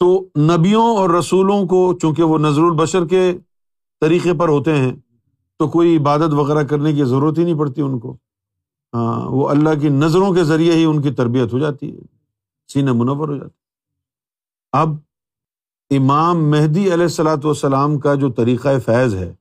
تو 0.00 0.08
نبیوں 0.38 0.86
اور 0.96 1.10
رسولوں 1.10 1.66
کو 1.66 1.92
چونکہ 2.02 2.22
وہ 2.22 2.38
نظر 2.38 2.62
البشر 2.62 3.06
کے 3.06 3.32
طریقے 4.02 4.32
پر 4.34 4.48
ہوتے 4.48 4.74
ہیں، 4.76 4.92
تو 5.60 5.68
کوئی 5.68 5.96
عبادت 5.96 6.34
وغیرہ 6.34 6.62
کرنے 6.62 6.92
کی 6.92 7.04
ضرورت 7.04 7.38
ہی 7.38 7.44
نہیں 7.44 7.58
پڑتی 7.58 7.82
ان 7.82 7.98
کو۔ 7.98 8.16
ہاں 8.94 9.28
وہ 9.30 9.48
اللہ 9.48 9.80
کی 9.80 9.88
نظروں 9.88 10.32
کے 10.34 10.44
ذریعے 10.44 10.74
ہی 10.74 10.84
ان 10.84 11.00
کی 11.02 11.10
تربیت 11.10 11.52
ہو 11.52 11.58
جاتی 11.58 11.90
ہے، 11.92 12.00
سینہ 12.68 12.92
منور 12.92 13.28
ہو 13.28 13.36
جاتی 13.36 13.56
اب 14.72 14.96
امام 15.90 16.50
مہدی 16.50 16.84
علیہ 16.84 17.02
السلاۃ 17.02 17.44
والسلام 17.44 17.98
کا 17.98 18.14
جو 18.14 18.30
طریقۂ 18.32 18.80
فیض 18.84 19.14
ہے، 19.14 19.32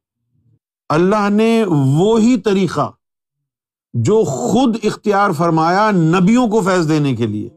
اللہ 0.89 1.29
نے 1.29 1.63
وہی 1.69 2.37
طریقہ 2.41 2.91
جو 3.93 4.23
خود 4.23 4.77
اختیار 4.83 5.31
فرمایا 5.31 5.89
نبیوں 5.91 6.47
کو 6.47 6.61
فیض 6.61 6.89
دینے 6.89 7.15
کے 7.15 7.27
لیے۔ 7.27 7.49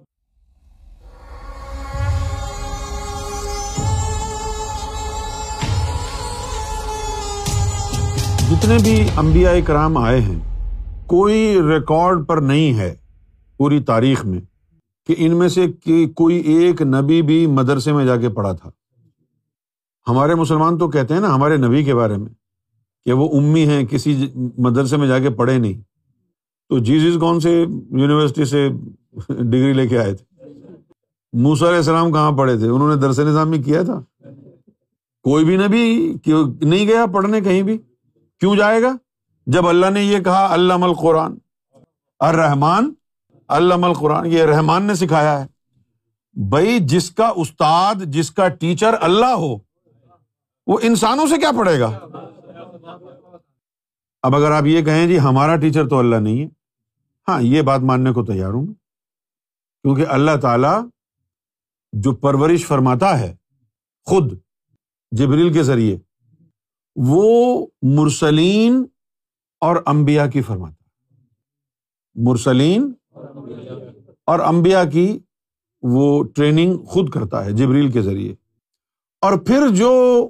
جتنے 8.51 8.77
بھی 8.83 9.07
انبیاء 9.17 9.53
کرام 9.67 9.97
آئے 9.97 10.21
ہیں، 10.21 10.39
کوئی 11.07 11.59
ریکارڈ 11.69 12.27
پر 12.27 12.37
نہیں 12.37 12.75
ہے 12.75 12.95
پوری 13.57 13.81
تاریخ 13.81 14.25
میں 14.27 14.41
کہ 15.07 15.15
ان 15.19 15.37
میں 15.37 15.49
سے 15.49 15.67
کوئی 16.15 16.37
ایک 16.37 16.83
نبی 16.83 17.23
بھی 17.23 17.47
مدرسے 17.47 17.93
میں 17.93 18.05
جا 18.05 18.17
کے 18.17 18.29
پڑھا 18.29 18.53
تھا۔ 18.53 18.71
ہمارے 20.09 20.35
مسلمان 20.35 20.79
تو 20.79 20.89
کہتے 20.89 21.15
ہیں 21.15 21.21
نا 21.21 21.35
ہمارے 21.35 21.57
نبی 21.57 21.85
کے 21.85 21.95
بارے 21.95 22.17
میں 22.17 22.33
کہ 23.05 23.13
وہ 23.13 23.29
امی 23.39 23.67
ہیں، 23.69 23.87
کسی 23.87 24.27
مدرسے 24.59 24.97
میں 24.97 25.09
جا 25.09 25.19
کے 25.19 25.31
پڑھے 25.31 25.59
نہیں۔ 25.59 25.81
تو 26.69 26.79
جیزز 26.79 27.17
کون 27.21 27.41
سے 27.41 27.65
یونیورسٹی 27.91 28.45
سے 28.45 28.69
ڈگری 29.29 29.73
لے 29.73 29.89
کے 29.89 29.99
آئے 29.99 30.15
تھے؟ 30.15 30.25
موسا 31.33 31.69
علیہ 31.69 31.77
السلام 31.77 32.13
کہاں 32.13 32.33
پڑھے 32.33 32.57
تھے؟ 32.59 32.69
انہوں 32.69 32.95
نے 32.95 33.01
درس 33.01 33.19
نظام 33.19 33.51
میں 33.51 33.63
کیا 33.63 33.83
تھا۔ 33.83 34.03
کوئی 35.23 35.45
بھی 35.45 35.57
نبی 35.57 36.15
نہیں 36.61 36.87
گیا 36.89 37.07
پڑھنے 37.07 37.41
کہیں 37.41 37.63
بھی؟ 37.63 37.79
کیوں 38.41 38.57
جائے 38.57 38.83
گا؟ 38.83 38.97
جب 39.47 39.69
اللہ 39.69 39.91
نے 39.91 40.03
یہ 40.03 40.19
کہا 40.19 40.53
اللہ 40.53 40.75
القرآن۔ 40.75 41.35
الرحمان 42.19 42.95
اللہ 43.49 43.75
القرآن، 43.75 44.27
یہ 44.27 44.43
رحمان 44.43 44.83
نے 44.83 44.95
سکھایا 44.95 45.45
ہے۔ 45.45 45.47
بھائی، 46.49 46.79
جس 46.81 47.11
کا 47.11 47.33
استاد، 47.37 47.95
جس 47.95 48.31
کا 48.31 48.49
ٹیچر 48.49 48.95
اللہ 49.01 49.27
ہو، 49.27 49.59
وہ 50.67 50.79
انسانوں 50.83 51.27
سے 51.27 51.39
کیا 51.39 51.51
پڑھے 51.59 51.81
گا؟ 51.81 51.99
اب 54.23 54.37
اگر 54.37 54.51
آپ 54.51 54.65
یہ 54.65 54.83
کہیں 54.83 55.07
جی 55.07 55.19
ہمارا 55.19 55.57
ٹیچر 55.57 55.89
تو 55.89 55.99
اللہ 55.99 56.17
نہیں 56.17 56.41
ہے 56.41 56.49
ہاں 57.29 57.43
یہ 57.43 57.63
بات 57.63 57.81
ماننے 57.81 58.13
کو 58.13 58.25
تیار 58.25 58.51
ہوں 58.51 58.67
کیونکہ 59.83 60.07
اللہ 60.09 60.31
تعالی 60.43 60.89
جو 61.93 62.13
پرورش 62.13 62.67
فرماتا 62.67 63.21
ہے، 63.21 63.37
خود 64.07 64.33
جبریل 65.11 65.53
کے 65.53 65.63
ذریعے 65.63 65.99
وہ 66.97 67.67
مرسلین 67.83 68.85
اور 69.61 69.77
امبیا 69.87 70.27
کی 70.27 70.43
فرماتا 70.43 70.85
مرسلین 72.15 72.93
اور 74.27 74.41
امبیا 74.41 74.85
کی 74.85 75.19
وہ 75.83 76.25
ٹریننگ 76.25 76.79
خود 76.79 77.11
کرتا 77.11 77.45
ہے 77.45 77.53
جبریل 77.53 77.91
کے 77.91 78.03
ذریعے۔ 78.03 78.35
اور 79.21 79.39
پھر 79.39 79.69
جو 79.69 80.29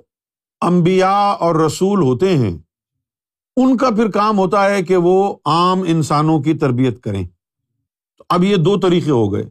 امبیا 0.61 1.11
اور 1.11 1.55
رسول 1.55 2.03
ہوتے 2.03 2.39
ہیں، 2.39 2.59
ان 3.57 3.77
کا 3.77 3.91
پھر 3.91 4.11
کام 4.11 4.39
ہوتا 4.39 4.71
ہے 4.71 4.83
کہ 4.83 4.97
وہ 4.97 5.37
عام 5.45 5.83
انسانوں 5.83 6.43
کی 6.43 6.55
تربیت 6.55 7.03
کریں۔ 7.03 7.27
تو 8.19 8.25
اب 8.29 8.45
یہ 8.45 8.57
دو 8.57 8.81
طریقے 8.81 9.11
ہو 9.11 9.33
گئے۔ 9.33 9.45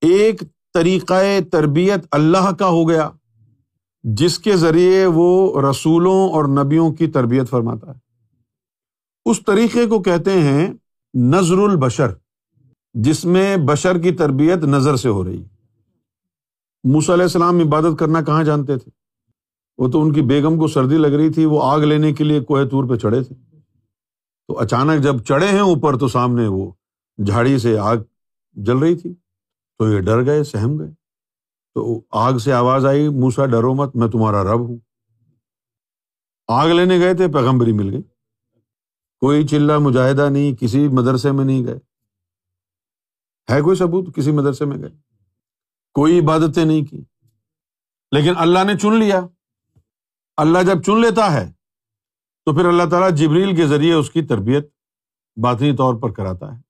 ایک 0.00 0.42
طریقۂ 0.74 1.24
تربیت 1.52 2.06
اللہ 2.10 2.52
کا 2.52 2.66
ہو 2.66 2.88
گیا 2.88 3.10
جس 4.02 4.38
کے 4.38 4.56
ذریعے 4.56 5.06
وہ 5.06 5.60
رسولوں 5.70 6.30
اور 6.30 6.44
نبیوں 6.44 6.92
کی 6.92 7.06
تربیت 7.06 7.50
فرماتا 7.50 7.94
ہے۔ 7.94 7.98
اس 9.24 9.44
طریقے 9.44 9.86
کو 9.86 10.02
کہتے 10.02 10.32
ہیں 10.32 10.74
نظر 11.14 11.58
البشر، 11.58 12.08
جس 12.94 13.24
میں 13.24 13.56
بشر 13.56 13.98
کی 13.98 14.10
تربیت 14.10 14.58
نظر 14.58 14.96
سے 14.96 15.08
ہو 15.08 15.24
رہی۔ 15.24 15.44
موس 16.84 17.10
علیہ 17.10 17.22
السلام 17.22 17.58
عبادت 17.58 17.98
کرنا 17.98 18.22
کہاں 18.22 18.44
جانتے 18.44 18.76
تھے؟ 18.76 18.90
وہ 19.78 19.88
تو 19.88 20.02
ان 20.02 20.12
کی 20.12 20.22
بیگم 20.22 20.58
کو 20.58 20.66
سردی 20.66 20.96
لگ 20.96 21.06
رہی 21.06 21.32
تھی، 21.32 21.44
وہ 21.44 21.62
آگ 21.62 21.80
لینے 21.80 22.12
کے 22.12 22.24
لیے 22.24 22.40
کوہ 22.40 22.64
تور 22.64 22.84
پہ 22.88 22.96
چڑھے 22.96 23.22
تھے۔ 23.22 23.34
تو 24.48 24.58
اچانک 24.58 25.02
جب 25.02 25.22
چڑھے 25.22 25.46
ہیں 25.46 25.60
اوپر 25.60 25.98
تو 25.98 26.08
سامنے 26.08 26.46
وہ 26.46 26.70
جھاڑی 27.26 27.58
سے 27.58 27.78
آگ 27.78 27.96
جل 28.52 28.78
رہی 28.78 28.96
تھی۔ 28.96 29.14
تو 29.78 29.92
یہ 29.92 30.00
ڈر 30.00 30.24
گئے، 30.24 30.44
سہم 30.44 30.78
گئے۔ 30.78 30.99
تو 31.74 32.00
آگ 32.10 32.38
سے 32.38 32.52
آواز 32.52 32.86
آئی، 32.86 33.08
موسا 33.08 33.46
ڈرو 33.46 33.74
مت، 33.74 33.96
میں 33.96 34.08
تمہارا 34.08 34.42
رب 34.42 34.60
ہوں۔ 34.60 34.78
آگ 36.48 36.68
لینے 36.68 36.98
گئے 36.98 37.14
تھے، 37.14 37.28
پیغمبری 37.28 37.72
مل 37.72 37.90
گئی۔ 37.90 38.02
کوئی 39.20 39.46
چلا 39.46 39.78
مجاہدہ 39.78 40.28
نہیں، 40.30 40.56
کسی 40.56 40.88
مدرسے 40.88 41.32
میں 41.32 41.44
نہیں 41.44 41.66
گئے۔ 41.66 41.78
ہے 43.52 43.60
کوئی 43.60 43.76
ثبوت 43.76 44.14
کسی 44.16 44.32
مدرسے 44.32 44.64
میں 44.64 44.76
گئے؟ 44.76 44.90
کوئی 45.94 46.20
عبادتیں 46.20 46.64
نہیں 46.64 46.84
کی۔ 46.84 47.04
لیکن 48.12 48.32
اللہ 48.36 48.64
نے 48.64 48.78
چن 48.78 48.94
لیا۔ 48.94 49.20
اللہ 50.36 50.58
جب 50.62 50.82
چن 50.82 51.00
لیتا 51.00 51.32
ہے، 51.32 51.52
تو 52.44 52.54
پھر 52.54 52.64
اللہ 52.64 52.82
تعالیٰ 52.90 53.10
جبریل 53.12 53.56
کے 53.56 53.66
ذریعے 53.66 53.94
اس 53.94 54.10
کی 54.10 54.22
تربیت 54.22 54.68
باطنی 55.36 55.76
طور 55.76 55.94
پر 55.94 56.12
کراتا 56.12 56.56
ہے۔ 56.56 56.60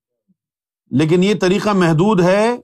لیکن 0.91 1.23
یہ 1.23 1.33
طریقہ 1.41 1.69
محدود 1.69 2.21
ہے 2.21 2.57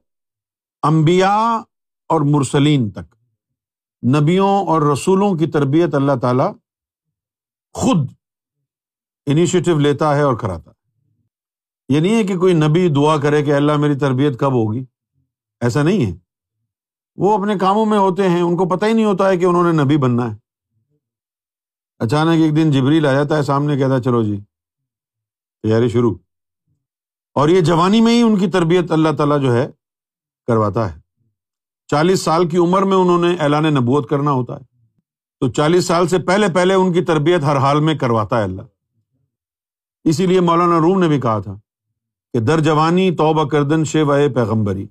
امبیا 0.84 1.62
اور 2.10 2.22
مرسلین 2.22 2.90
تک۔ 2.90 3.16
نبیوں 4.06 4.66
اور 4.66 4.82
رسولوں 4.82 5.36
کی 5.36 5.48
تربیت 5.48 5.96
اللہ 5.96 6.12
تعالی 6.22 6.44
خود 7.74 8.12
انیشیٹو 9.26 9.80
لیتا 9.80 10.16
ہے 10.16 10.22
اور 10.22 10.34
کراتا 10.34 10.72
ہے۔ 10.72 10.78
یہ 11.90 12.00
نہیں 12.00 12.16
ہے 12.16 12.24
کہ 12.24 12.38
کوئی 12.38 12.54
نبی 12.54 12.90
دعا 12.90 13.18
کرے 13.18 13.44
کہ 13.44 13.54
اللہ 13.54 13.78
میری 13.78 13.96
تربیت 13.96 14.40
کب 14.40 14.52
ہوگی۔ 14.52 14.86
ایسا 15.62 15.84
نہیں 15.84 16.12
ہے۔ 16.12 16.18
وہ 17.16 17.38
اپنے 17.38 17.58
کاموں 17.58 17.86
میں 17.86 17.98
ہوتے 17.98 18.30
ہیں، 18.30 18.42
ان 18.42 18.58
کو 18.58 18.78
پتہ 18.78 18.86
ہی 18.86 18.94
نہیں 18.94 19.06
ہوتا 19.06 19.30
ہے 19.30 19.38
کہ 19.38 19.46
انہوں 19.46 19.74
نے 19.74 19.84
نبی 19.84 19.98
بننا 19.98 20.32
ہے۔ 20.32 20.38
اچانک 22.00 22.42
ایک 22.42 22.56
دن 22.56 22.72
جبریل 22.72 23.06
آ 23.06 23.12
جاتا 23.12 23.38
ہے 23.38 23.44
سامنے 23.44 23.78
کہتا 23.78 23.96
ہے، 23.96 24.02
چلو 24.02 24.24
جی 24.24 24.38
تیاری 25.64 25.90
شروع۔ 25.90 26.16
اور 27.34 27.50
یہ 27.50 27.62
جوانی 27.62 28.02
میں 28.02 28.14
ہی 28.14 28.22
ان 28.22 28.40
کی 28.40 28.48
تربیت 28.48 28.92
اللہ 28.92 29.10
تعالیٰ 29.18 29.42
جو 29.42 29.54
ہے، 29.54 29.72
کرواتا 30.48 30.96
ہے۔ 30.96 31.07
چالیس 31.88 32.22
سال 32.22 32.50
کی 32.50 32.58
عمر 32.58 32.82
میں 32.82 32.98
انہوں 32.98 33.20
نے 33.20 33.36
اعلان 33.40 33.64
نبوت 33.64 34.10
کرنا 34.10 34.32
ہوتا 34.32 34.54
ہے۔ 34.54 34.78
تو 35.40 35.48
چالیس 35.48 35.86
سال 35.86 36.08
سے 36.08 36.20
پہلے 36.20 36.48
پہلے 36.54 36.74
ان 36.74 36.94
کی 36.94 37.02
تربیت 37.02 37.44
ہر 37.44 37.58
حال 37.58 37.80
میں 37.80 37.96
کرواتا 37.96 38.38
ہے 38.38 38.44
اللہ۔ 38.44 38.62
اسی 40.04 40.26
لیے 40.26 40.40
مولانا 40.40 40.80
روم 40.80 41.00
نے 41.00 41.08
بھی 41.08 41.22
کہا 41.22 41.40
تھا 41.40 41.60
کہ 42.34 42.40
در 42.40 42.60
جوانی 42.60 43.12
توبہ 43.12 43.44
کردن 43.44 43.84
شیوا 43.84 44.18
پیغمبری۔ 44.36 44.88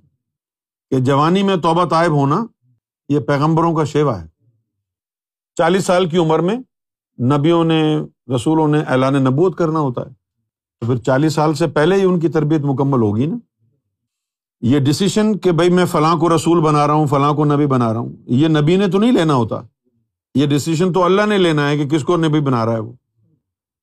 کہ 0.90 0.98
جوانی 0.98 1.42
میں 1.42 1.56
توبہ 1.56 1.84
طائب 1.84 2.12
ہونا 2.12 2.46
یہ 3.08 3.20
پیغمبروں 3.20 3.74
کا 3.74 3.84
شیوا 3.84 4.22
ہے۔ 4.22 4.26
چالیس 5.54 5.84
سال 5.84 6.08
کی 6.08 6.18
عمر 6.18 6.38
میں 6.38 6.56
نبیوں 7.22 7.64
نے، 7.64 7.98
رسولوں 8.36 8.68
نے 8.68 8.80
اعلان 8.80 9.14
نبوت 9.14 9.58
کرنا 9.58 9.80
ہوتا 9.80 10.00
ہے۔ 10.00 10.10
تو 10.80 10.86
پھر 10.86 10.96
چالیس 10.96 11.34
سال 11.34 11.54
سے 11.54 11.66
پہلے 11.66 11.96
ہی 11.96 12.04
ان 12.04 12.20
کی 12.20 12.28
تربیت 12.28 12.60
مکمل 12.60 13.02
ہوگی 13.02 13.26
نا؟ 13.26 13.36
یہ 14.60 14.78
ڈسیشن 14.78 15.38
کہ 15.38 15.52
بھائی 15.52 15.70
میں 15.70 15.84
فلاں 15.84 16.16
کو 16.16 16.36
رسول 16.36 16.60
بنا 16.60 16.86
رہا 16.86 16.94
ہوں، 16.94 17.06
فلاں 17.06 17.32
کو 17.32 17.44
نبی 17.44 17.66
بنا 17.66 17.92
رہا 17.92 18.00
ہوں، 18.00 18.12
یہ 18.26 18.48
نبی 18.48 18.76
نے 18.76 18.88
تو 18.88 18.98
نہیں 18.98 19.12
لینا 19.12 19.34
ہوتا۔ 19.34 19.60
یہ 20.34 20.46
ڈسیزن 20.46 20.92
تو 20.92 21.02
اللہ 21.02 21.22
نے 21.26 21.38
لینا 21.38 21.68
ہے 21.68 21.78
کہ 21.78 21.88
کس 21.88 22.04
کو 22.04 22.16
نبی 22.16 22.40
بنا 22.40 22.66
رہا 22.66 22.72
ہے 22.72 22.78
وہ۔ 22.78 22.92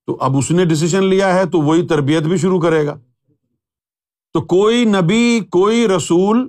تو 0.06 0.18
اب 0.22 0.38
اس 0.38 0.52
نے 0.52 0.66
ڈسیزن 0.66 1.04
لیا 1.04 1.34
ہے 1.34 1.46
تو 1.46 1.60
وہی 1.60 1.88
تربیت 1.88 2.24
بھی 2.24 2.38
شروع 2.38 2.62
کرے 2.62 2.88
گا۔ 2.88 3.00
تو 4.34 4.42
کوئی 4.42 4.86
نبی، 4.86 5.40
کوئی 5.52 5.88
رسول 5.88 6.48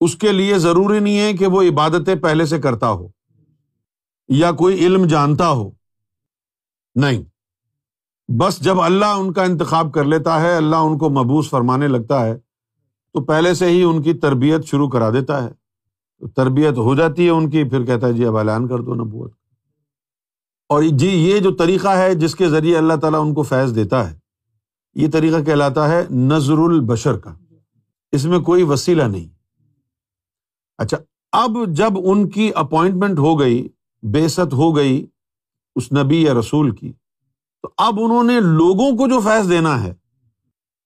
اس 0.00 0.16
کے 0.16 0.32
لیے 0.32 0.58
ضروری 0.58 0.98
نہیں 0.98 1.18
ہے 1.18 1.32
کہ 1.32 1.46
وہ 1.46 1.62
عبادتیں 1.62 2.14
پہلے 2.14 2.46
سے 2.46 2.58
کرتا 2.58 2.90
ہو 2.90 3.08
یا 4.28 4.52
کوئی 4.52 4.86
علم 4.86 5.04
جانتا 5.04 5.48
ہو۔ 5.48 5.70
نہیں۔ 6.94 7.24
بس 8.32 8.60
جب 8.60 8.80
اللہ 8.80 9.04
ان 9.04 9.32
کا 9.32 9.42
انتخاب 9.42 9.92
کر 9.92 10.04
لیتا 10.04 10.40
ہے، 10.40 10.56
اللہ 10.56 10.76
ان 10.76 10.98
کو 10.98 11.10
مبوس 11.10 11.50
فرمانے 11.50 11.88
لگتا 11.88 12.26
ہے 12.26 12.47
تو 13.18 13.24
پہلے 13.24 13.54
سے 13.54 13.66
ہی 13.66 13.82
ان 13.82 14.02
کی 14.02 14.12
تربیت 14.12 14.64
شروع 14.64 14.88
کرا 14.88 15.10
دیتا 15.10 15.44
ہے۔ 15.44 15.50
تو 16.18 16.28
تربیت 16.28 16.78
ہو 16.78 16.94
جاتی 16.94 17.24
ہے 17.24 17.30
ان 17.30 17.50
کی، 17.50 17.64
پھر 17.64 17.84
کہتا 17.84 18.06
ہے 18.06 18.12
جی 18.12 18.24
اب 18.24 18.36
اعلان 18.36 18.68
کر 18.68 18.78
دو 18.78 18.94
نبوت۔ 18.94 19.32
اور 20.68 20.82
جی 20.82 21.08
یہ 21.08 21.38
جو 21.38 21.52
طریقہ 21.52 21.88
ہے 21.88 22.14
جس 22.14 22.34
کے 22.34 22.48
ذریعے 22.48 22.78
اللہ 22.78 22.94
تعالیٰ 22.94 23.20
ان 23.20 23.34
کو 23.34 23.42
فیض 23.42 23.74
دیتا 23.74 24.10
ہے، 24.10 24.18
یہ 24.94 25.08
طریقہ 25.12 25.42
کہلاتا 25.42 25.88
ہے 25.88 26.06
نظر 26.10 26.58
البشر 26.58 27.16
کا۔ 27.16 27.34
اس 28.12 28.24
میں 28.24 28.38
کوئی 28.38 28.62
وسیلہ 28.62 29.02
نہیں۔ 29.02 29.28
اچھا 30.78 30.96
اب 31.32 31.50
جب 31.68 31.92
ان 32.04 32.28
کی 32.28 32.50
اپوائنٹمنٹ 32.54 33.18
ہو 33.18 33.40
گئی، 33.40 33.68
بے 34.02 34.28
ست 34.28 34.52
ہو 34.52 34.76
گئی 34.76 35.06
اس 35.76 35.92
نبی 35.92 36.22
یا 36.22 36.34
رسول 36.34 36.70
کی، 36.70 36.92
تو 37.62 37.70
اب 37.76 38.00
انہوں 38.00 38.24
نے 38.24 38.40
لوگوں 38.40 38.90
کو 38.90 39.08
جو 39.08 39.20
فیض 39.20 39.50
دینا 39.50 39.84
ہے، 39.84 39.94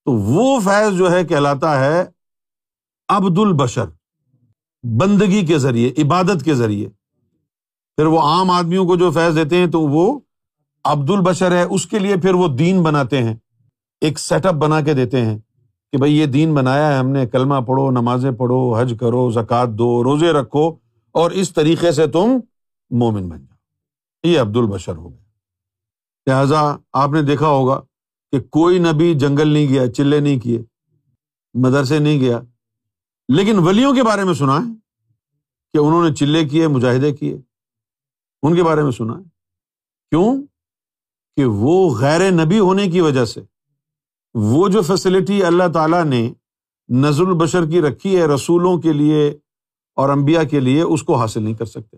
تو 0.04 0.12
وہ 0.12 0.60
فیض 0.60 0.96
جو 0.98 1.10
ہے 1.10 1.24
کہلاتا 1.24 1.80
ہے 1.80 2.21
عبد 3.16 3.38
البشر، 3.38 3.84
بندگی 4.82 5.46
کے 5.46 5.58
ذریعے، 5.58 5.92
عبادت 5.98 6.44
کے 6.44 6.54
ذریعے۔ 6.54 6.88
پھر 7.96 8.06
وہ 8.06 8.20
عام 8.20 8.50
آدمیوں 8.50 8.86
کو 8.86 8.96
جو 8.96 9.10
فیض 9.10 9.36
دیتے 9.36 9.56
ہیں 9.56 9.66
تو 9.66 9.80
وہ 9.80 10.20
عبد 10.84 11.10
البشر 11.10 11.52
ہے، 11.52 11.62
اس 11.62 11.86
کے 11.86 11.98
لیے 11.98 12.16
پھر 12.16 12.34
وہ 12.34 12.48
دین 12.48 12.82
بناتے 12.82 13.22
ہیں۔ 13.22 13.36
ایک 14.00 14.18
سیٹ 14.18 14.46
اپ 14.46 14.54
بنا 14.54 14.80
کے 14.80 14.94
دیتے 14.94 15.24
ہیں 15.24 15.38
کہ 15.92 15.98
بھائی 15.98 16.18
یہ 16.18 16.26
دین 16.26 16.54
بنایا 16.54 16.92
ہے، 16.92 16.98
ہم 16.98 17.08
نے 17.08 17.26
کلمہ 17.26 17.54
پڑھو، 17.54 17.90
نمازیں 17.90 18.30
پڑھو، 18.30 18.80
حج 18.80 18.94
کرو، 19.00 19.30
زکوٰۃ 19.30 19.66
دو، 19.66 20.04
روزے 20.04 20.32
رکھو 20.32 20.76
اور 21.12 21.30
اس 21.30 21.52
طریقے 21.52 21.92
سے 21.92 22.06
تم 22.06 22.40
مومن 22.90 23.28
بن 23.28 23.38
جاؤ۔ 23.38 24.30
یہ 24.30 24.40
عبد 24.40 24.56
البشر 24.56 24.96
ہو 24.96 25.10
گیا۔ 25.10 25.22
لہذا 26.26 26.76
آپ 26.92 27.10
نے 27.10 27.22
دیکھا 27.22 27.46
ہوگا 27.46 27.80
کہ 28.32 28.40
کوئی 28.40 28.78
نبی 28.78 29.14
جنگل 29.14 29.48
نہیں 29.48 29.68
گیا، 29.68 29.92
چلے 29.92 30.20
نہیں 30.20 30.38
کیے، 30.38 30.62
مدرسے 31.54 31.98
نہیں 31.98 32.20
گیا 32.20 32.40
لیکن 33.28 33.58
ولیوں 33.58 33.94
کے 33.94 34.02
بارے 34.02 34.24
میں 34.24 34.34
سنا 34.34 34.56
ہے 34.56 34.72
کہ 35.72 35.78
انہوں 35.78 36.08
نے 36.08 36.14
چلے 36.14 36.48
کیے، 36.48 36.68
مجاہدے 36.68 37.12
کیے۔ 37.12 37.38
ان 38.42 38.56
کے 38.56 38.62
بارے 38.62 38.82
میں 38.82 38.90
سنا 38.90 39.18
ہے۔ 39.18 39.22
کیوں؟ 40.10 40.42
کہ 41.36 41.44
وہ 41.44 41.94
غیر 41.94 42.30
نبی 42.30 42.58
ہونے 42.58 42.86
کی 42.86 43.00
وجہ 43.00 43.24
سے 43.24 43.40
وہ 44.34 44.68
جو 44.68 44.82
فیسلٹی 44.82 45.44
اللہ 45.44 45.64
تعالیٰ 45.74 46.04
نے 46.04 46.32
نزل 46.88 47.26
البشر 47.26 47.70
کی 47.70 47.80
رکھی 47.80 48.16
ہے 48.16 48.26
رسولوں 48.26 48.80
کے 48.80 48.92
لیے 48.92 49.38
اور 49.94 50.08
امبیا 50.08 50.44
کے 50.44 50.60
لیے، 50.60 50.82
اس 50.82 51.02
کو 51.02 51.16
حاصل 51.16 51.42
نہیں 51.42 51.54
کر 51.54 51.64
سکتے۔ 51.64 51.96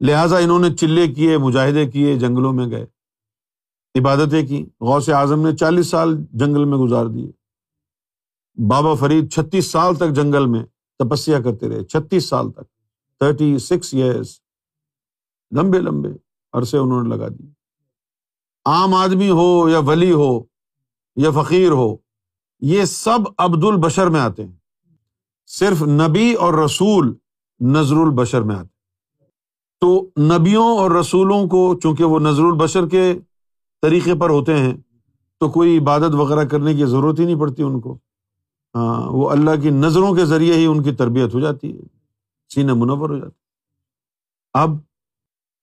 لہٰذا 0.00 0.38
انہوں 0.38 0.58
نے 0.58 0.76
چلے 0.76 1.14
کیے، 1.14 1.38
مجاہدے 1.38 1.90
کیے، 1.90 2.18
جنگلوں 2.18 2.52
میں 2.52 2.66
گئے، 2.66 2.86
عبادتیں 4.00 4.46
کی۔ 4.46 4.66
غوث 4.80 5.08
اعظم 5.08 5.48
نے 5.48 5.56
چالیس 5.56 5.86
سال 5.86 6.24
جنگل 6.32 6.64
میں 6.64 6.78
گزار 6.78 7.06
دیے۔ 7.06 7.32
بابا 8.68 8.94
فرید 8.94 9.32
چھتیس 9.32 9.70
سال 9.70 9.94
تک 9.94 10.10
جنگل 10.10 10.46
میں 10.46 10.64
تپسیا 10.98 11.40
کرتے 11.40 11.68
رہے، 11.68 11.84
چھتیس 11.84 12.28
سال 12.28 12.50
تک، 12.52 12.64
تھرٹی 13.18 13.58
سکس 13.58 13.94
ایئرس 13.94 14.40
لمبے 15.56 15.80
لمبے 15.80 16.08
عرصے 16.52 16.78
انہوں 16.78 17.02
نے 17.02 17.08
لگا 17.08 17.28
دیے۔ 17.28 17.50
عام 18.64 18.94
آدمی 18.94 19.30
ہو 19.30 19.68
یا 19.68 19.78
ولی 19.78 20.12
ہو 20.12 20.40
یا 21.16 21.30
فقیر 21.30 21.70
ہو، 21.70 21.96
یہ 22.60 22.84
سب 22.84 23.18
عبد 23.38 23.64
البشر 23.64 24.06
میں 24.06 24.20
آتے 24.20 24.44
ہیں۔ 24.44 24.56
صرف 25.46 25.82
نبی 25.82 26.32
اور 26.32 26.54
رسول 26.54 27.14
نظر 27.60 27.96
البشر 27.96 28.42
میں 28.42 28.56
آتے 28.56 28.68
تو 29.80 30.10
نبیوں 30.18 30.78
اور 30.78 30.90
رسولوں 30.90 31.48
کو 31.48 31.80
چونکہ 31.82 32.04
وہ 32.04 32.20
نظر 32.20 32.42
البشر 32.42 32.88
کے 32.88 33.18
طریقے 33.82 34.14
پر 34.14 34.30
ہوتے 34.30 34.58
ہیں، 34.58 34.74
تو 35.38 35.48
کوئی 35.48 35.78
عبادت 35.78 36.14
وغیرہ 36.14 36.44
کرنے 36.44 36.74
کی 36.74 36.84
ضرورت 36.84 37.20
ہی 37.20 37.24
نہیں 37.24 37.40
پڑتی 37.40 37.62
ان 37.62 37.80
کو۔ 37.80 37.98
ہاں 38.74 39.10
وہ 39.10 39.30
اللہ 39.30 39.60
کی 39.62 39.70
نظروں 39.70 40.14
کے 40.14 40.24
ذریعے 40.24 40.54
ہی 40.54 40.66
ان 40.66 40.82
کی 40.82 40.92
تربیت 40.92 41.34
ہو 41.34 41.40
جاتی 41.40 41.76
ہے 41.76 41.82
سینہ 42.50 42.74
منور 42.74 43.10
ہو 43.10 43.18
جاتی 43.18 43.38
اب 44.54 44.76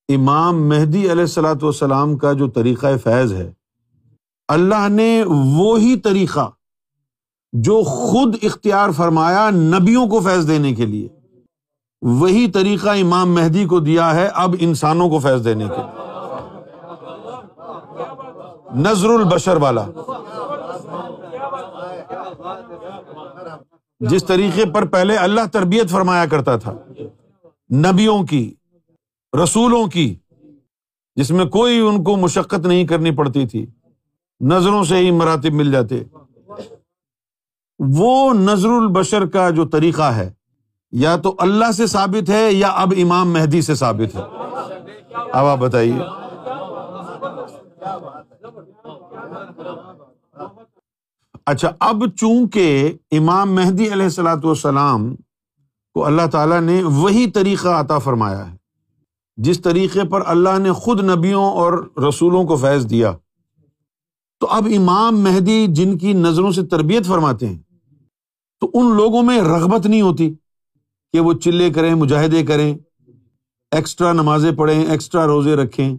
امام 0.10 0.68
مہدی 0.70 1.00
علیہ 1.12 1.22
السلاۃ 1.22 1.62
والسلام 1.62 2.18
کا 2.18 2.34
جو 2.34 2.48
طریقہ 2.50 2.88
فیض 3.04 3.34
ہے، 3.34 3.52
اللہ 4.48 4.88
نے 4.90 5.24
وہی 5.28 5.96
طریقہ 6.00 6.50
جو 7.54 7.82
خود 7.84 8.36
اختیار 8.42 8.90
فرمایا 8.90 9.50
نبیوں 9.50 10.08
کو 10.08 10.20
فیض 10.20 10.48
دینے 10.48 10.74
کے 10.74 10.86
لیے، 10.86 11.08
وہی 12.02 12.52
طریقہ 12.52 12.90
امام 12.90 13.34
مہدی 13.36 13.66
کو 13.66 13.80
دیا 13.80 14.14
ہے 14.16 14.28
اب 14.34 14.56
انسانوں 14.60 15.10
کو 15.10 15.20
فیض 15.20 15.46
دینے 15.46 15.68
کے 15.68 15.82
لیے۔ 15.82 16.06
نظر 18.82 19.10
البشر 19.10 19.58
والا۔ 19.58 19.86
جس 24.00 24.26
طریقے 24.26 24.66
پر 24.66 24.86
پہلے 24.86 25.16
اللہ 25.16 25.42
تربیت 25.52 25.90
فرمایا 25.90 26.26
کرتا 26.26 26.56
تھا، 26.56 26.74
نبیوں 27.76 28.24
کی، 28.24 28.54
رسولوں 29.44 29.88
کی، 29.88 30.16
جس 31.16 31.32
میں 31.32 31.46
کوئی 31.46 31.80
ان 31.80 32.04
کو 32.04 32.16
مشقت 32.16 32.66
نہیں 32.66 32.88
کرنی 32.88 33.12
پڑتی 33.12 33.48
تھی، 33.48 33.66
نظروں 34.42 34.84
سے 34.84 34.96
ہی 34.96 35.12
مراتب 35.12 35.54
مل 35.54 35.72
جاتے۔ 35.72 36.04
وہ 37.80 38.34
نظر 38.34 38.70
البشر 38.70 39.26
کا 39.26 39.50
جو 39.50 39.66
طریقہ 39.66 40.02
ہے، 40.02 40.32
یا 40.92 41.16
تو 41.16 41.36
اللہ 41.40 41.72
سے 41.72 41.88
ثابت 41.88 42.30
ہے، 42.30 42.52
یا 42.52 42.68
اب 42.68 42.94
امام 43.04 43.34
مہدی 43.34 43.62
سے 43.62 43.76
ثابت 43.76 44.16
ہے۔ 44.16 44.22
اب 45.32 45.46
آپ 45.46 45.58
بتائیے۔ 45.58 46.00
اچھا 51.48 51.72
اب 51.80 52.04
چونکہ 52.18 52.94
امام 53.12 53.54
مہدی 53.56 53.86
علیہ 53.92 54.04
السلاۃ 54.04 54.44
والسلام 54.44 55.16
کو 55.94 56.06
اللہ 56.06 56.28
تعالیٰ 56.32 56.62
نے 56.62 56.82
وہی 56.84 57.32
طریقہ 57.32 57.68
عطا 57.68 57.98
فرمایا 57.98 58.52
ہے، 58.52 58.56
جس 59.38 59.62
طریقے 59.62 60.04
پر 60.04 60.22
اللہ 60.26 60.58
نے 60.60 60.72
خود 60.72 61.04
نبیوں 61.04 61.44
اور 61.44 61.74
رسولوں 62.10 62.44
کو 62.44 62.56
فیض 62.56 62.90
دیا۔ 62.90 63.12
تو 64.40 64.48
اب 64.48 64.68
امام 64.78 65.20
مہدی 65.20 65.66
جن 65.70 65.98
کی 65.98 66.14
نظروں 66.14 66.52
سے 66.52 66.66
تربیت 66.66 67.06
فرماتے 67.06 67.48
ہیں، 67.48 67.58
تو 68.60 68.72
ان 68.74 68.96
لوگوں 68.96 69.24
میں 69.24 69.42
رغبت 69.42 69.86
نہیں 69.86 70.02
ہوتی 70.02 70.34
کہ 71.14 71.20
وہ 71.20 71.34
چلے 71.34 71.70
کریں، 71.70 71.96
مجاہدے 71.96 72.44
کریں، 72.44 72.76
ایکسٹرا 73.72 74.14
نمازیں 74.14 74.52
پڑھیں، 74.52 74.86
ایکسٹرا 74.86 75.26
روزے 75.28 75.56
رکھیں۔ 75.56 75.98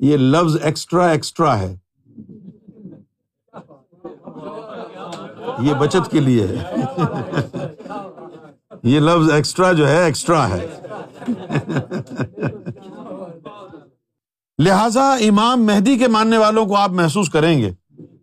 یہ 0.00 0.16
لفظ 0.16 0.56
ایکسٹرا 0.62 1.06
ایکسٹرا 1.06 1.58
ہے۔ 1.58 1.76
یہ 5.58 5.74
بچت 5.74 6.10
کے 6.10 6.20
لیے 6.20 6.46
ہے۔ 6.46 6.74
یہ 8.82 9.00
لفظ 9.00 9.30
ایکسٹرا 9.30 9.72
جو 9.72 9.88
ہے 9.88 10.04
ایکسٹرا 10.04 10.48
ہے۔ 10.48 10.80
لہذا 14.58 15.12
امام 15.12 15.62
مہدی 15.62 15.98
کے 15.98 16.08
ماننے 16.08 16.38
والوں 16.38 16.66
کو 16.66 16.76
آپ 16.76 16.90
محسوس 16.90 17.30
کریں 17.30 17.58
گے 17.58 17.70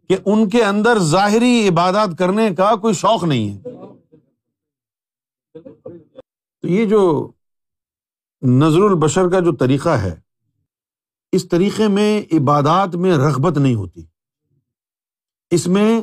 کہ 0.10 0.18
ان 0.26 0.50
کے 0.50 0.64
اندر 0.64 1.00
ظاہری 1.00 1.68
عبادات 1.68 2.10
کرنے 2.20 2.56
کا 2.56 2.76
کوئی 2.76 2.94
شوق 2.94 3.24
نہیں 3.24 3.50
ہے۔ 3.50 3.62
تو 6.62 6.68
یہ 6.68 6.86
جو 6.86 7.32
نظر 8.42 8.82
البشر 8.82 9.30
کا 9.30 9.40
جو 9.40 9.56
طریقہ 9.56 9.90
ہے، 9.90 10.20
اس 11.32 11.50
طریقے 11.50 11.88
میں 11.88 12.22
عبادات 12.34 12.96
میں 12.96 13.18
رغبت 13.18 13.58
نہیں 13.58 13.76
ہوتی۔ 13.76 14.06
اس 15.52 15.68
میں 15.68 16.02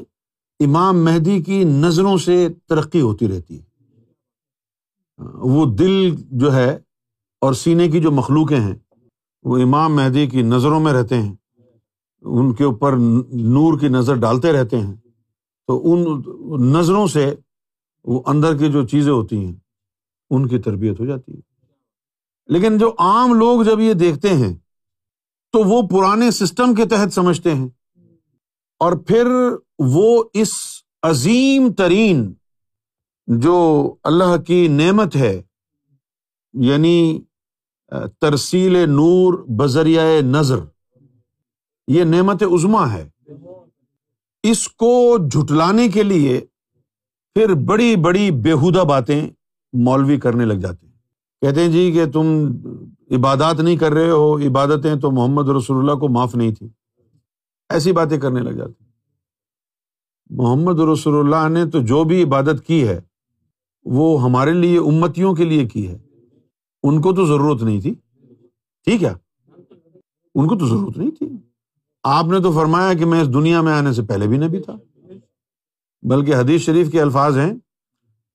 امام 0.60 1.04
مہدی 1.04 1.42
کی 1.42 1.64
نظروں 1.64 2.18
سے 2.18 2.48
ترقی 2.66 3.00
ہوتی 3.00 3.28
رہتی 3.28 3.60
ہے۔ 3.60 3.64
وہ 5.34 5.74
دل 5.74 6.14
جو 6.30 6.54
ہے 6.54 6.78
اور 7.40 7.52
سینے 7.52 7.88
کی 7.88 8.00
جو 8.00 8.10
مخلوقیں 8.10 8.60
ہیں، 8.60 8.74
وہ 9.42 9.58
امام 9.58 9.96
مہدی 9.96 10.26
کی 10.26 10.42
نظروں 10.42 10.80
میں 10.80 10.92
رہتے 10.92 11.22
ہیں۔ 11.22 11.34
ان 12.20 12.54
کے 12.54 12.64
اوپر 12.64 12.96
نور 13.32 13.78
کی 13.78 13.88
نظر 13.88 14.14
ڈالتے 14.14 14.52
رہتے 14.52 14.80
ہیں۔ 14.80 14.94
تو 15.66 15.92
ان 15.92 16.22
نظروں 16.72 17.06
سے 17.06 17.34
وہ 18.04 18.22
اندر 18.26 18.56
کی 18.56 18.72
جو 18.72 18.86
چیزیں 18.86 19.12
ہوتی 19.12 19.44
ہیں، 19.44 19.54
ان 20.30 20.46
کی 20.46 20.58
تربیت 20.58 21.00
ہو 21.00 21.06
جاتی 21.06 21.34
ہے۔ 21.34 21.40
لیکن 22.46 22.78
جو 22.78 22.94
عام 22.98 23.34
لوگ 23.34 23.62
جب 23.62 23.80
یہ 23.80 23.92
دیکھتے 23.92 24.28
ہیں، 24.28 24.56
تو 25.52 25.58
وہ 25.58 25.88
پرانے 25.88 26.30
سسٹم 26.30 26.74
کے 26.74 26.84
تحت 26.84 27.12
سمجھتے 27.12 27.54
ہیں۔ 27.54 27.68
اور 28.80 28.92
پھر 28.92 29.26
وہ 29.78 30.24
اس 30.34 30.52
عظیم 31.02 31.72
ترین 31.72 32.32
جو 33.26 33.94
اللہ 34.04 34.36
کی 34.46 34.68
نعمت 34.68 35.16
ہے 35.16 35.42
یعنی 36.52 37.20
ترسیل 38.20 38.90
نور 38.90 39.34
بذریعہ 39.48 40.20
نظر، 40.22 40.58
یہ 41.88 42.04
نعمت 42.04 42.42
عظما 42.42 42.92
ہے۔ 42.92 43.08
اس 44.42 44.68
کو 44.68 45.18
جھٹلانے 45.30 45.88
کے 45.88 46.02
لیے 46.02 46.40
پھر 47.34 47.54
بڑی 47.54 47.96
بڑی 47.96 48.30
بےحدہ 48.30 48.78
باتیں 48.78 49.28
مولوی 49.72 50.18
کرنے 50.18 50.44
لگ 50.44 50.54
جاتے 50.54 50.86
ہیں۔ 50.86 50.92
کہتے 51.40 51.60
ہیں 51.60 51.68
جی 51.68 51.92
کہ 51.92 52.06
تم 52.06 52.52
عبادات 53.10 53.60
نہیں 53.60 53.76
کر 53.76 53.92
رہے 53.92 54.10
ہو، 54.10 54.38
عبادتیں 54.38 54.94
تو 54.96 55.10
محمد 55.10 55.48
رسول 55.48 55.76
اللہ 55.78 55.98
کو 56.00 56.08
معاف 56.08 56.34
نہیں 56.34 56.54
تھی 56.54 56.68
ایسی 57.70 57.92
باتیں 57.92 58.18
کرنے 58.18 58.40
لگ 58.40 58.50
جاتے 58.50 58.84
محمد 60.30 60.80
رسول 60.80 61.34
اللہ 61.34 61.58
نے 61.58 61.70
تو 61.70 61.80
جو 61.80 62.04
بھی 62.04 62.22
عبادت 62.22 62.66
کی 62.66 62.88
ہے، 62.88 63.00
وہ 63.84 64.22
ہمارے 64.22 64.52
لیے، 64.52 64.78
امتیوں 64.78 65.34
کے 65.34 65.44
لیے 65.44 65.68
کی 65.68 65.88
ہے۔ 65.88 65.98
ان 66.82 67.00
کو 67.00 67.14
تو 67.14 67.26
ضرورت 67.26 67.62
نہیں 67.62 67.80
تھی۔ 67.80 67.94
ٹھیک 68.84 69.04
ہے۔ 69.04 69.14
ان 70.34 70.48
کو 70.48 70.58
تو 70.58 70.66
ضرورت 70.66 70.98
نہیں 70.98 71.10
تھی۔ 71.10 71.28
آپ 72.02 72.24
نے 72.24 72.40
تو 72.40 72.52
فرمایا 72.52 72.94
کہ 72.94 73.04
میں 73.04 73.20
اس 73.20 73.34
دنیا 73.34 73.60
میں 73.60 73.72
آنے 73.72 73.92
سے 73.92 74.02
پہلے 74.02 74.26
بھی 74.26 74.36
نبی 74.38 74.58
تھا۔ 74.60 74.76
بلکہ 76.02 76.34
حدیث 76.34 76.60
شریف 76.60 76.92
کے 76.92 77.02
الفاظ 77.02 77.38
ہیں 77.38 77.52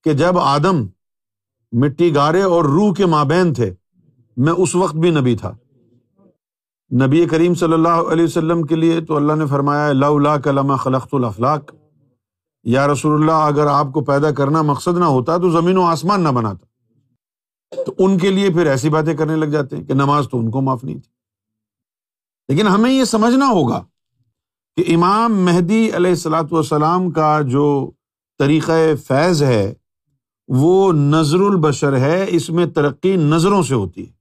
کہ 0.03 0.13
جب 0.13 0.37
آدم 0.37 0.85
مٹی 1.71 2.15
گارے 2.15 2.41
اور 2.41 2.63
روح 2.63 2.93
کے 2.93 3.05
مابین 3.05 3.53
تھے، 3.53 3.73
میں 4.37 4.53
اس 4.57 4.75
وقت 4.75 4.95
بھی 4.95 5.11
نبی 5.11 5.35
تھا۔ 5.35 5.57
نبی 6.93 7.25
کریم 7.25 7.53
صلی 7.53 7.73
اللہ 7.73 7.87
علیہ 7.87 8.23
وسلم 8.23 8.63
کے 8.63 8.75
لیے 8.75 9.01
تو 9.01 9.15
اللہ 9.15 9.33
نے 9.33 9.45
فرمایا 9.45 9.87
اللہ 9.87 10.37
کلام 10.43 10.75
خلقت 10.75 11.13
الافلاق۔ 11.13 11.71
یا 12.63 12.87
رسول 12.87 13.21
اللہ، 13.21 13.31
اگر 13.31 13.67
آپ 13.67 13.87
کو 13.93 14.01
پیدا 14.01 14.31
کرنا 14.31 14.61
مقصد 14.61 14.97
نہ 14.97 15.05
ہوتا 15.05 15.37
تو 15.37 15.49
زمین 15.49 15.77
و 15.77 15.81
آسمان 15.81 16.21
نہ 16.21 16.29
بناتا۔ 16.29 16.65
تو 17.83 17.93
ان 17.97 18.17
کے 18.17 18.29
لیے 18.29 18.49
پھر 18.49 18.65
ایسی 18.65 18.89
باتیں 18.89 19.13
کرنے 19.13 19.35
لگ 19.35 19.45
جاتے 19.45 19.77
ہیں 19.77 19.83
کہ 19.83 19.93
نماز 19.93 20.27
تو 20.31 20.39
ان 20.39 20.51
کو 20.51 20.61
معاف 20.61 20.83
نہیں 20.83 20.99
تھی۔ 20.99 21.11
لیکن 22.47 22.67
ہمیں 22.67 22.91
یہ 22.91 23.03
سمجھنا 23.03 23.47
ہوگا 23.47 23.83
کہ 24.75 24.95
امام 24.95 25.45
مہدی 25.45 25.91
علیہ 25.95 26.09
السلاۃ 26.09 26.43
والسلام 26.51 27.11
کا 27.11 27.41
جو 27.41 27.91
طریقۂ 28.39 28.73
فیض 29.07 29.43
ہے، 29.43 29.73
وہ 30.47 30.93
نظر 30.93 31.39
البشر 31.39 31.97
ہے، 31.97 32.25
اس 32.27 32.49
میں 32.49 32.65
ترقی 32.65 33.15
نظروں 33.15 33.63
سے 33.63 33.75
ہوتی 33.75 34.07
ہے۔ 34.07 34.14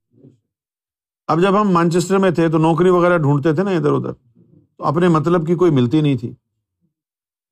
اب 1.29 1.41
جب 1.41 1.61
ہم 1.61 1.71
مانچسٹر 1.71 2.19
میں 2.19 2.31
تھے 2.31 2.49
تو 2.49 2.59
نوکری 2.59 2.91
وغیرہ 2.91 3.19
ڈھونڈتے 3.19 3.53
تھے 3.53 3.63
نا 3.63 3.71
ادھر 3.71 3.93
ادھر، 3.93 4.13
تو 4.77 4.85
اپنے 4.85 5.09
مطلب 5.09 5.47
کی 5.47 5.55
کوئی 5.55 5.71
ملتی 5.71 6.01
نہیں 6.01 6.17
تھی۔ 6.17 6.35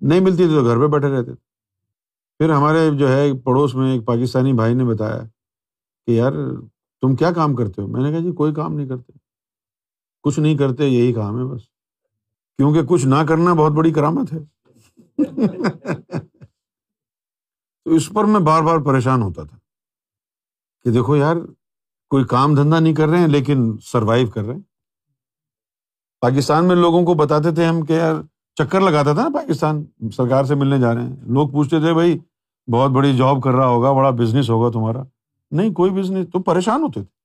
نہیں 0.00 0.20
ملتی 0.20 0.46
تھی 0.46 0.54
تو 0.54 0.64
گھر 0.64 0.78
پہ 0.80 0.86
بیٹھے 0.86 1.08
رہتے 1.08 1.34
تھے۔ 1.34 1.52
پھر 2.38 2.50
ہمارے 2.50 2.90
جو 2.90 3.08
ہے 3.08 3.34
پڑوس 3.34 3.74
میں 3.74 3.92
ایک 3.92 4.06
پاکستانی 4.06 4.52
بھائی 4.52 4.74
نے 4.74 4.84
بتایا 4.84 5.22
کہ 6.06 6.10
یار، 6.10 6.32
تم 7.00 7.16
کیا 7.16 7.32
کام 7.32 7.54
کرتے 7.54 7.82
ہو؟ 7.82 7.86
میں 7.86 8.02
نے 8.02 8.10
کہا 8.10 8.18
جی 8.18 8.32
کوئی 8.32 8.54
کام 8.54 8.74
نہیں 8.74 8.88
کرتے۔ 8.88 9.12
کچھ 10.22 10.40
نہیں 10.40 10.58
کرتے، 10.58 10.86
یہی 10.86 11.12
کام 11.12 11.38
ہے 11.38 11.44
بس۔ 11.44 11.62
کیونکہ 12.56 12.82
کچھ 12.82 13.06
نہ 13.06 13.16
کرنا 13.28 13.52
بہت 13.52 13.72
بڑی 13.72 13.92
کرامت 13.92 14.32
ہے۔ 14.32 14.38
تو 17.84 17.90
اس 17.90 18.10
پر 18.10 18.24
میں 18.24 18.40
بار 18.40 18.62
بار 18.62 18.78
پریشان 18.78 19.22
ہوتا 19.22 19.44
تھا 19.44 19.58
کہ 20.84 20.90
دیکھو 20.90 21.16
یار 21.16 21.36
کوئی 22.12 22.24
کام 22.24 22.54
دھندا 22.54 22.78
نہیں 22.78 22.94
کر 22.94 23.08
رہے 23.08 23.18
ہیں، 23.18 23.26
لیکن 23.26 23.76
سروائو 23.84 24.26
کر 24.26 24.44
رہے 24.44 24.54
ہیں۔ 24.54 24.60
پاکستان 26.20 26.64
میں 26.64 26.76
لوگوں 26.76 27.04
کو 27.04 27.14
بتاتے 27.14 27.50
تھے 27.50 27.64
ہم 27.64 27.84
کہ 27.84 27.92
یار 27.92 28.14
چکر 28.54 28.80
لگاتا 28.80 29.12
تھا 29.12 29.22
نا 29.22 29.28
پاکستان، 29.28 29.84
سرکار 30.16 30.44
سے 30.44 30.54
ملنے 30.54 30.78
جا 30.78 30.94
رہے 30.94 31.02
ہیں۔ 31.02 31.16
لوگ 31.22 31.48
پوچھتے 31.48 31.80
تھے، 31.80 31.92
بھائی، 31.92 32.18
بہت 32.72 32.90
بڑی 32.90 33.16
جاب 33.16 33.42
کر 33.42 33.50
رہا 33.50 33.66
ہوگا، 33.66 33.92
بڑا 33.92 34.10
بزنس 34.10 34.50
ہوگا 34.50 34.70
تمہارا۔ 34.70 35.02
نہیں، 35.50 35.72
کوئی 35.72 35.90
بزنس 35.90 36.26
تو 36.32 36.38
پریشان 36.38 36.82
ہوتے 36.82 37.02
تھے۔ 37.02 37.22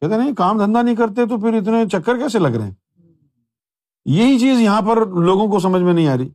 کہتے 0.00 0.22
نہیں، 0.22 0.34
کام 0.34 0.58
دھندا 0.58 0.82
نہیں 0.82 0.96
کرتے 0.96 1.26
تو 1.26 1.38
پھر 1.38 1.54
اتنے 1.54 1.88
چکر 1.88 2.18
کیسے 2.18 2.38
لگ 2.38 2.48
رہے 2.48 2.64
ہیں؟ 2.64 2.74
یہی 4.04 4.38
چیز 4.38 4.60
یہاں 4.60 4.82
پر 4.82 5.06
لوگوں 5.06 5.48
کو 5.48 5.58
سمجھ 5.58 5.82
میں 5.82 5.92
نہیں 5.92 6.08
آ 6.08 6.16
رہی 6.16 6.28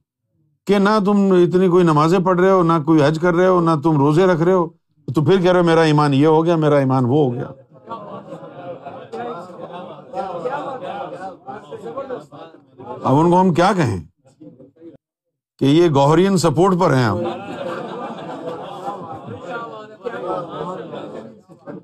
کہ 0.67 0.77
نہ 0.77 0.89
تم 1.05 1.17
اتنی 1.31 1.67
کوئی 1.67 1.84
نمازیں 1.84 2.19
پڑھ 2.19 2.39
رہے 2.39 2.51
ہو، 2.51 2.63
نہ 2.63 2.74
کوئی 2.86 3.03
حج 3.03 3.19
کر 3.22 3.34
رہے 3.34 3.48
ہو، 3.48 3.62
نہ 3.62 3.72
تم 3.84 3.98
روزے 3.98 4.25
رکھ 4.25 4.41
رہے 4.41 4.53
ہو۔ 4.53 4.85
تو 5.14 5.26
پھر 5.26 5.42
کہہ 5.42 5.52
رہے 5.52 5.60
ہو 5.60 5.66
میرا 5.66 5.82
ایمان 5.82 6.14
یہ 6.14 6.28
ہو 6.28 6.46
گیا، 6.46 6.56
میرا 6.56 6.78
ایمان 6.78 7.06
وہ 7.06 7.26
ہو 7.26 7.34
گیا۔ 7.34 7.48
اب 13.04 13.16
ان 13.16 13.32
کو 13.32 13.42
ہم 13.42 13.54
کیا 13.54 13.72
کہیں؟ 13.76 14.04
کہ 15.60 15.66
یہ 15.66 15.90
گوہرین 15.90 16.38
سپورٹ 16.38 16.80
پر 16.80 16.94
ہیں 16.94 17.04
ہم۔ 17.04 17.20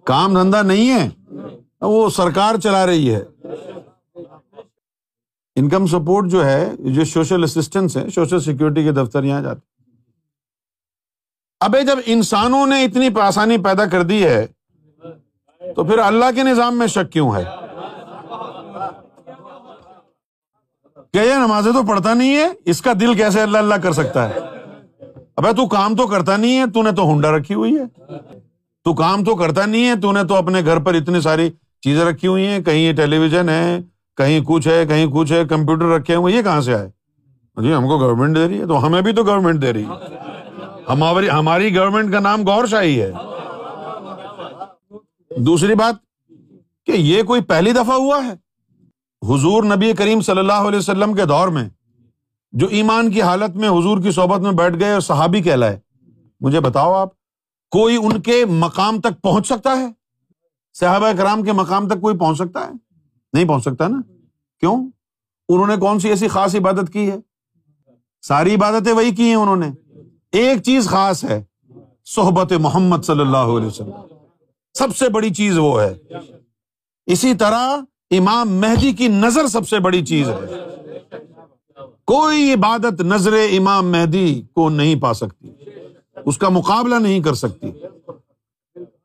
کام 0.03 0.33
دھندا 0.33 0.61
نہیں 0.61 0.91
ہے، 0.91 1.09
وہ 1.81 2.09
سرکار 2.09 2.55
چلا 2.55 2.85
رہی 2.85 3.15
ہے۔ 3.15 3.23
انکم 5.55 5.85
سپورٹ 5.85 6.27
جو 6.27 6.45
ہے 6.45 6.69
جو 6.79 7.05
سوشل 7.05 7.43
اسسٹنس 7.43 7.97
ہے 7.97 8.09
سوشل 8.09 8.39
سیکورٹی 8.39 8.83
کے 8.83 8.91
دفتر 8.91 9.23
یہاں 9.23 9.41
جاتے 9.41 9.70
ابھی 11.61 11.85
جب 11.85 11.97
انسانوں 12.05 12.65
نے 12.65 12.83
اتنی 12.83 13.09
آسانی 13.21 13.57
پیدا 13.57 13.85
کر 13.85 14.03
دی 14.03 14.25
ہے، 14.25 14.47
تو 15.75 15.83
پھر 15.83 15.99
اللہ 15.99 16.25
کے 16.35 16.43
نظام 16.43 16.77
میں 16.77 16.87
شک 16.87 17.11
کیوں 17.11 17.31
ہے؟ 17.35 17.43
کہ 21.13 21.17
یہ 21.17 21.33
نمازیں 21.33 21.71
تو 21.71 21.83
پڑھتا 21.83 22.13
نہیں 22.13 22.35
ہے، 22.35 22.47
اس 22.65 22.81
کا 22.81 22.93
دل 22.99 23.13
کیسے 23.13 23.41
اللہ 23.41 23.57
اللہ 23.57 23.75
کر 23.75 23.91
سکتا 23.91 24.29
ہے؟ 24.29 24.33
ابھی 25.37 25.55
تو 25.55 25.67
کام 25.67 25.95
تو 25.95 26.07
کرتا 26.07 26.37
نہیں 26.37 26.59
ہے، 26.59 26.65
تو 26.73 26.83
نے 26.83 26.91
تو 26.91 27.13
ہنڈا 27.13 27.37
رکھی 27.37 27.55
ہوئی 27.55 27.77
ہے۔ 27.77 28.13
تو 28.83 28.93
کام 28.93 29.23
تو 29.23 29.35
کرتا 29.35 29.65
نہیں 29.65 29.87
ہے، 29.87 29.95
تو 29.95 30.11
نے 30.11 30.23
تو 30.23 30.35
اپنے 30.35 30.61
گھر 30.65 30.79
پر 30.79 30.93
اتنی 30.93 31.21
ساری 31.21 31.49
چیزیں 31.81 32.05
رکھی 32.05 32.27
ہوئی 32.27 32.47
ہیں۔ 32.47 32.59
کہیں 32.59 32.93
ٹیلی 32.93 33.17
ویژن 33.17 33.49
ہے، 33.49 33.79
کہیں 34.17 34.39
کچھ 34.47 34.67
ہے، 34.67 34.85
کہیں 34.85 35.07
کچھ 35.07 35.31
ہے، 35.31 35.45
کمپیوٹر 35.45 35.85
رکھے 35.85 36.15
ہوئے، 36.15 36.33
یہ 36.33 36.41
کہاں 36.41 36.61
سے 36.61 36.73
آئے؟ 36.73 36.89
جی 37.57 37.73
ہم 37.73 37.87
کو 37.87 37.99
گورنمنٹ 37.99 38.35
دے 38.35 38.47
رہی 38.47 38.61
ہے، 38.61 38.65
تو 38.65 38.85
ہمیں 38.85 39.01
بھی 39.01 39.11
تو 39.11 39.23
گورنمنٹ 39.23 39.61
دے 39.61 39.73
رہی 39.73 39.83
ہے۔ 39.83 40.30
ہماری 40.91 41.29
ہماری 41.29 41.75
گورنمنٹ 41.75 42.11
کا 42.11 42.19
نام 42.19 42.41
گور 42.47 42.65
شاہی 42.65 43.01
ہے۔ 43.01 43.11
دوسری 45.37 45.75
بات 45.75 45.95
کہ 46.85 46.91
یہ 46.91 47.23
کوئی 47.23 47.41
پہلی 47.41 47.71
دفعہ 47.71 47.95
ہوا 47.95 48.19
ہے؟ 48.25 48.31
حضور 49.33 49.63
نبی 49.63 49.93
کریم 49.93 50.21
صلی 50.21 50.39
اللہ 50.39 50.53
علیہ 50.53 50.79
وسلم 50.79 51.13
کے 51.13 51.25
دور 51.25 51.47
میں 51.47 51.69
جو 52.51 52.67
ایمان 52.67 53.11
کی 53.11 53.21
حالت 53.21 53.55
میں 53.55 53.69
حضور 53.69 54.01
کی 54.01 54.11
صحبت 54.11 54.39
میں 54.39 54.51
بیٹھ 54.51 54.79
گئے 54.79 54.93
اور 54.93 55.01
صحابی 55.01 55.41
کہلائے۔ 55.41 55.79
مجھے 56.41 56.59
بتاؤ 56.59 56.93
آپ، 56.93 57.09
کوئی 57.71 57.95
ان 57.95 58.21
کے 58.21 58.45
مقام 58.45 59.01
تک 59.01 59.21
پہنچ 59.21 59.45
سکتا 59.45 59.77
ہے؟ 59.77 59.87
صحابہ 60.73 61.11
کرام 61.17 61.43
کے 61.43 61.51
مقام 61.51 61.87
تک 61.87 62.01
کوئی 62.01 62.17
پہنچ 62.17 62.37
سکتا 62.37 62.67
ہے؟ 62.67 62.71
نہیں 63.33 63.45
پہنچ 63.45 63.61
سکتا 63.61 63.87
نا۔ 63.87 64.01
کیوں؟ 64.59 64.89
انہوں 65.49 65.67
نے 65.67 65.75
کون 65.75 65.99
سی 65.99 66.09
ایسی 66.09 66.27
خاص 66.27 66.55
عبادت 66.55 66.93
کی 66.93 67.11
ہے؟ 67.11 67.15
ساری 68.21 68.55
عبادتیں 68.55 68.93
وہی 68.93 69.15
کی 69.15 69.23
ہیں 69.23 69.35
انہوں 69.35 69.55
نے۔ 69.55 69.71
ایک 70.31 70.63
چیز 70.63 70.87
خاص 70.87 71.23
ہے، 71.23 71.43
صحبت 72.05 72.53
محمد 72.53 73.01
صلی 73.03 73.21
اللہ 73.21 73.37
علیہ 73.37 73.67
وسلم۔ 73.67 73.91
سب 74.73 74.95
سے 74.95 75.09
بڑی 75.09 75.33
چیز 75.33 75.57
وہ 75.57 75.81
ہے۔ 75.81 75.95
اسی 77.05 77.33
طرح 77.33 77.77
امام 78.11 78.49
مہدی 78.49 78.93
کی 78.93 79.07
نظر 79.07 79.47
سب 79.47 79.67
سے 79.67 79.79
بڑی 79.79 80.05
چیز 80.05 80.29
ہے۔ 80.29 80.65
کوئی 82.05 82.53
عبادت 82.53 83.01
نظر 83.01 83.33
امام 83.33 83.91
مہدی 83.91 84.41
کو 84.53 84.69
نہیں 84.69 84.95
پا 84.95 85.13
سکتی۔ 85.13 85.47
اس 86.25 86.37
کا 86.37 86.49
مقابلہ 86.49 86.95
نہیں 86.95 87.19
کر 87.19 87.33
سکتی۔ 87.33 87.71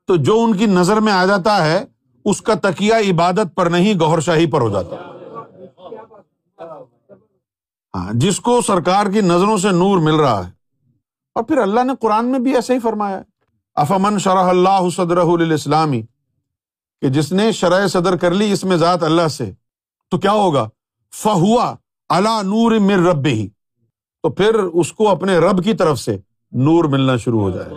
تو 0.06 0.16
جو 0.16 0.40
ان 0.40 0.56
کی 0.56 0.66
نظر 0.66 0.96
میں 0.96 1.12
آ 1.12 1.26
جاتا 1.26 1.64
ہے، 1.64 1.84
اس 2.24 2.42
کا 2.42 2.54
تکیہ 2.54 2.94
عبادت 2.94 3.54
پر 3.54 3.66
نہیں 3.66 3.94
گور 4.00 4.18
شاہی 4.18 4.46
پر 4.46 4.60
ہو 4.60 4.68
جاتا۔ 4.68 4.96
ہاں 7.94 8.12
جس 8.14 8.40
کو 8.40 8.60
سرکار 8.66 9.06
کی 9.06 9.20
نظروں 9.20 9.56
سے 9.56 9.70
نور 9.70 9.98
مل 9.98 10.14
رہا 10.14 10.46
ہے۔ 10.46 10.55
اور 11.36 11.44
پھر 11.44 11.58
اللہ 11.58 11.84
نے 11.84 11.92
قرآن 12.00 12.26
میں 12.26 12.38
بھی 12.38 12.54
ایسے 12.54 12.74
ہی 12.74 12.78
فرمایا 12.78 13.22
افامن 13.74 14.18
شرح 14.18 14.44
اللہ 14.44 14.90
صدر 14.92 15.16
اسلامی 15.52 16.02
کہ 17.00 17.08
جس 17.08 17.32
نے 17.32 17.52
شرح 17.52 17.86
صدر 17.86 18.16
کر 18.16 18.30
لی 18.30 18.52
اس 18.52 18.64
میں 18.64 18.76
ذات 18.76 19.02
اللہ 19.02 19.28
سے، 19.28 19.52
تو 20.10 20.18
کیا 20.18 20.32
ہوگا؟ 20.32 20.68
فہوا 21.14 21.76
اللہ 22.08 22.42
نور 22.42 22.78
مر 22.78 22.98
رب 23.10 23.26
ہی 23.26 23.48
تو 24.22 24.30
پھر 24.30 24.54
اس 24.54 24.92
کو 24.92 25.08
اپنے 25.08 25.38
رب 25.38 25.64
کی 25.64 25.74
طرف 25.74 25.98
سے 25.98 26.16
نور 26.52 26.84
ملنا 26.84 27.16
شروع 27.16 27.40
ہو 27.40 27.50
جائے۔ 27.50 27.70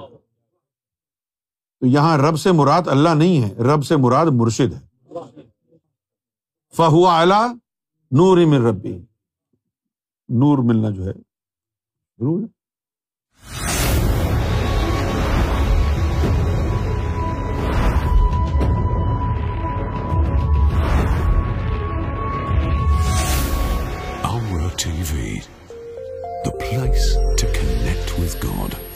تو 1.80 1.86
یہاں 1.86 2.18
رب 2.18 2.40
سے 2.40 2.52
مراد 2.52 2.82
اللہ 2.86 3.10
نہیں 3.10 3.44
ہے، 3.44 3.56
رب 3.56 3.86
سے 3.86 3.96
مراد 3.96 4.26
مرشد 4.32 4.74
ہے۔ 4.74 5.14
فہوا 6.78 7.20
اعلی 7.20 7.54
نور 8.12 8.38
من 8.38 8.66
ربی 8.66 8.98
نور 10.30 10.58
ملنا 10.58 10.90
جو 10.90 11.06
ہے، 11.06 11.14
ضرور 12.20 12.42
ہے۔ 12.42 12.59
ٹیلی 24.84 25.04
وی 25.12 25.40
دا 26.46 26.52
فرائیز 26.60 27.08
چکن 27.38 27.68
نیٹ 27.84 28.12
گان 28.44 28.89